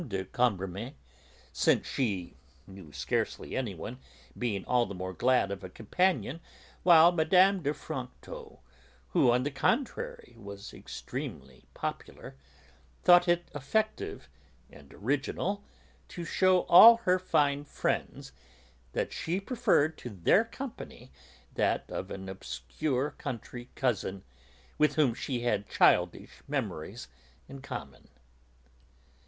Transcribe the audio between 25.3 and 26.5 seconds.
had childish